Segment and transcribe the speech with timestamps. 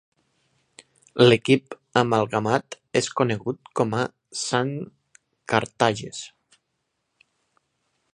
[1.27, 4.07] L'equip amalgamat és conegut com a
[4.45, 4.73] Saint
[5.55, 6.23] Carthages.